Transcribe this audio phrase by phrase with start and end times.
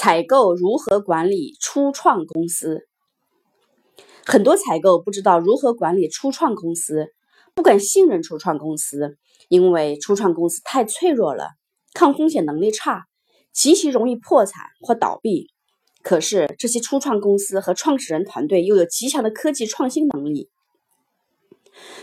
[0.00, 2.86] 采购如何管理初创公司？
[4.24, 7.08] 很多采购不知道如何管理初创公司，
[7.52, 11.48] 不敢信任初创公司，因为初创公司太脆弱了，
[11.94, 13.06] 抗风险能力差，
[13.52, 15.48] 极其容易破产或倒闭。
[16.04, 20.48] 可是这些初创公司和创始人团队又有极强的科技创新能力。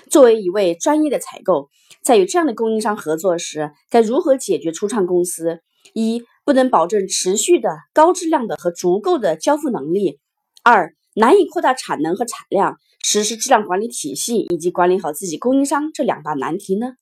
[0.09, 1.69] 作为一位专业的采购，
[2.01, 5.61] 在与这样的供应商合作时，该如何解决初创公司
[5.93, 6.23] 一？
[6.45, 10.19] 不能保证持续的高质量的和足够的交付能力。
[10.61, 16.93] 二、难以扩大产能和产量，实施质量管理体系以及管理好自己供应商这两大难题呢？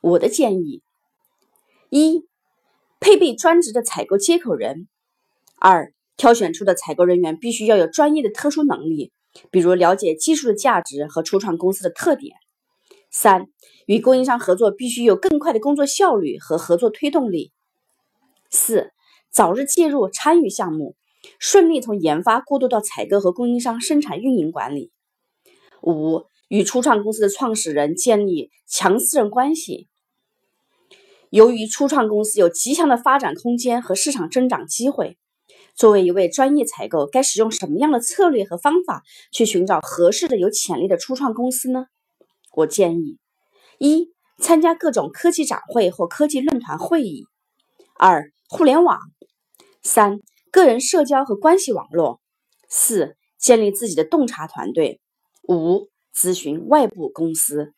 [0.00, 0.82] 我的建议：
[1.90, 2.24] 一、
[2.98, 4.88] 配备专职的采购接口人；
[5.60, 9.12] 二、挑选出的采购人员必须要有专业的特殊能力，
[9.50, 12.32] 比如了解技术的价值和初创公司的特点；
[13.10, 13.46] 三、
[13.86, 17.52] 与供应商合作必须有更快的工作效率和合作推动力。
[18.50, 18.92] 四，
[19.30, 20.96] 早日介入参与项目，
[21.38, 24.92] 顺利从研发过渡到采购和供应商、生产运营管理。
[25.82, 29.88] 五，与初创公司的创始人建立强私人关系。
[31.30, 35.18] 由于初创公司有极强的发展空间和市场增长机会，
[35.76, 41.86] 作为一位专业采购，该使用什么样的策略和方法去寻找合适的、有潜力的初创公司呢？
[42.52, 43.18] 我建议：
[43.78, 47.24] 一，参加各种科技展会或科技论坛会议；
[47.98, 48.32] 二。
[48.48, 49.00] 互联网，
[49.82, 50.20] 三
[50.52, 52.20] 个人社交和关系网络，
[52.68, 55.00] 四建立自己的洞察团队，
[55.48, 57.74] 五咨询外部公司。